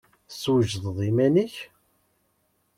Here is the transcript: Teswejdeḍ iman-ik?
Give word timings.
Teswejdeḍ 0.29 0.97
iman-ik? 1.09 1.55